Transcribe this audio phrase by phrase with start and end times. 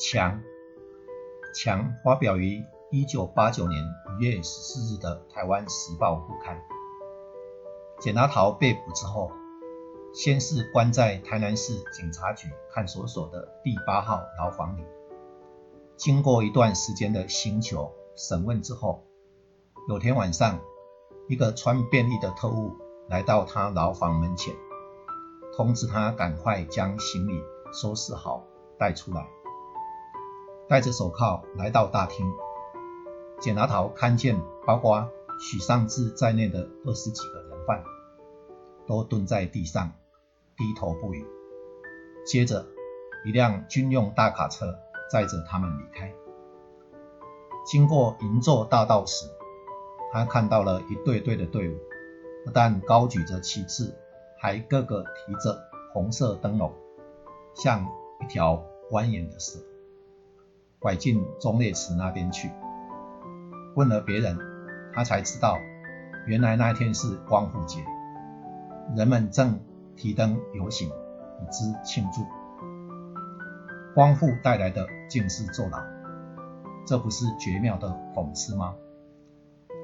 [0.00, 0.42] 强
[1.54, 6.58] 强发表于一九八九年五月十四日的《台湾时报》副刊。
[8.00, 9.30] 简达桃被捕之后，
[10.14, 14.82] 先是关在台南市警察局看守所的第八号牢房里。
[15.98, 19.04] 经过一段时间的刑求审问之后，
[19.86, 20.58] 有天晚上，
[21.28, 22.72] 一个穿便衣的特务
[23.06, 24.54] 来到他牢房门前，
[25.54, 27.38] 通知他赶快将行李
[27.70, 28.42] 收拾好
[28.78, 29.28] 带出来。
[30.70, 32.24] 戴着手铐来到大厅，
[33.40, 35.10] 简拿桃看见包括
[35.40, 37.82] 许尚志在内的二十几个人犯，
[38.86, 39.90] 都蹲在地上
[40.56, 41.26] 低头不语。
[42.24, 42.64] 接着，
[43.26, 44.78] 一辆军用大卡车
[45.10, 46.14] 载着他们离开。
[47.66, 49.26] 经过银座大道时，
[50.12, 51.76] 他看到了一队队的队伍，
[52.44, 53.92] 不但高举着旗帜，
[54.38, 55.60] 还个个提着
[55.92, 56.72] 红色灯笼，
[57.56, 57.84] 像
[58.20, 59.58] 一条蜿蜒的蛇。
[60.80, 62.50] 拐进忠烈祠那边去，
[63.76, 64.38] 问了别人，
[64.94, 65.58] 他才知道，
[66.26, 67.84] 原来那天是光复节，
[68.96, 69.60] 人们正
[69.94, 72.22] 提灯游行，以之庆祝。
[73.94, 75.82] 光复带来的竟是坐牢，
[76.86, 78.74] 这不是绝妙的讽刺吗？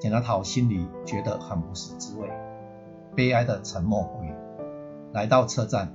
[0.01, 2.31] 简拿桃心里觉得很不是滋味，
[3.15, 4.33] 悲哀的沉默不语。
[5.13, 5.93] 来到车站，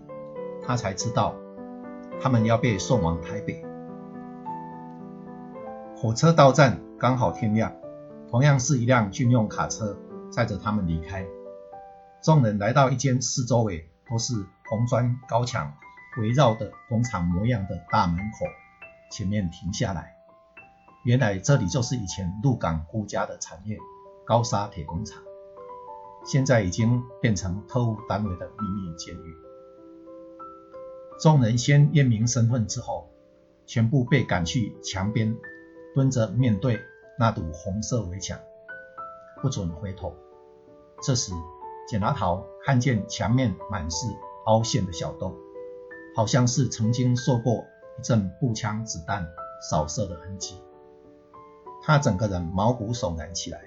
[0.61, 1.33] 他才知道，
[2.21, 3.65] 他们要被送往台北。
[6.01, 7.71] 火车到站刚好天亮，
[8.27, 9.95] 同样是一辆军用卡车
[10.31, 11.23] 载着他们离开。
[12.23, 14.33] 众人来到一间四周围都是
[14.67, 15.71] 红砖高墙
[16.19, 18.47] 围绕的工厂模样的大门口，
[19.11, 20.15] 前面停下来。
[21.03, 23.77] 原来这里就是以前鹿港孤家的产业
[24.25, 25.21] 高沙铁工厂，
[26.25, 29.35] 现在已经变成特务单位的秘密监狱。
[31.19, 33.11] 众人先验明身份之后，
[33.67, 35.37] 全部被赶去墙边。
[35.93, 36.79] 蹲着面对
[37.19, 38.39] 那堵红色围墙，
[39.41, 40.15] 不准回头。
[41.01, 41.33] 这时，
[41.87, 44.07] 简拿桃看见墙面满是
[44.45, 45.35] 凹陷的小洞，
[46.15, 47.65] 好像是曾经受过
[47.99, 49.27] 一阵步枪子弹
[49.69, 50.61] 扫射的痕迹。
[51.83, 53.61] 他整个人毛骨悚然起来，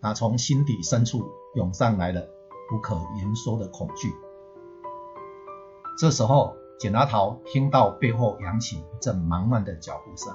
[0.00, 1.24] 打从心底深处
[1.54, 2.28] 涌上来了
[2.70, 4.12] 不可言说的恐惧。
[5.98, 10.34] 这时候，简拿桃听到背后扬起一阵忙乱的脚步声。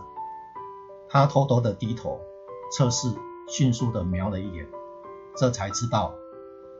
[1.14, 2.22] 他偷偷的低头
[2.72, 3.14] 测试，
[3.50, 4.66] 迅速的瞄了一眼，
[5.36, 6.16] 这才知道，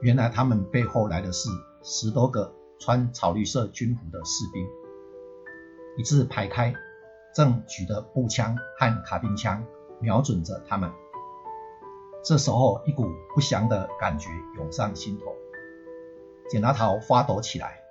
[0.00, 1.50] 原来他们背后来的是
[1.82, 4.66] 十多个穿草绿色军服的士兵，
[5.98, 6.74] 一字排开，
[7.34, 9.62] 正举着步枪和卡宾枪
[10.00, 10.90] 瞄准着他们。
[12.24, 13.04] 这时候，一股
[13.34, 15.26] 不祥的感觉涌上心头，
[16.48, 17.82] 简拿桃发抖起来，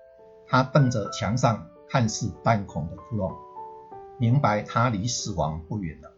[0.48, 3.32] 他瞪着墙上看似弹孔的窟窿，
[4.18, 6.12] 明白他离死亡不远了。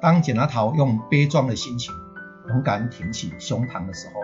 [0.00, 1.92] 当简拿桃用悲壮的心情
[2.46, 4.20] 勇敢挺起胸膛的时候，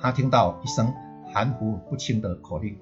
[0.00, 0.94] 他听到一声
[1.32, 2.78] 含糊不清的口令，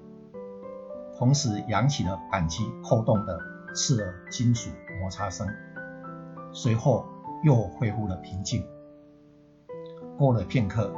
[1.17, 3.39] 同时扬起了扳机扣动的
[3.73, 4.69] 刺耳金属
[5.01, 5.47] 摩擦声，
[6.53, 7.07] 随后
[7.43, 8.63] 又恢复了平静。
[10.15, 10.93] 过了片刻，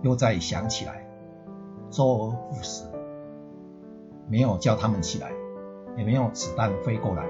[0.00, 1.06] 又再响起来，
[1.90, 2.84] 周而复始，
[4.26, 5.30] 没有叫他们起来，
[5.98, 7.26] 也没有子弹飞过来，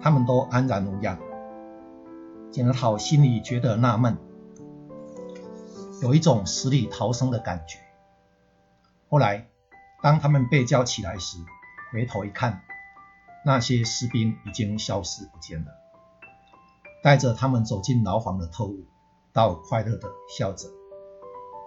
[0.00, 1.18] 他们都安然无恙。
[2.52, 4.16] 简拿桃心里觉得纳闷，
[6.00, 7.78] 有一种死里逃生的感觉。
[9.08, 9.48] 后来，
[10.02, 11.38] 当他们被叫起来时，
[11.92, 12.62] 回头一看，
[13.44, 15.72] 那些士兵已经消失不见了。
[17.02, 18.86] 带着他们走进牢房的特务，
[19.32, 20.68] 倒快乐的笑着，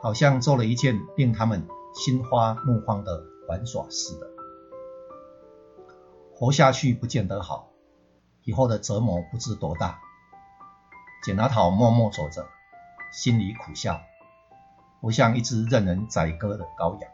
[0.02, 4.28] 好像做了一件令他们心花怒放的玩耍似的。
[6.34, 7.72] 活下去不见得好，
[8.44, 10.02] 以后的折磨不知多大。
[11.22, 12.48] 简拿桃默默走着，
[13.12, 14.02] 心里苦笑，
[15.02, 17.12] 不像一只任人宰割的羔羊。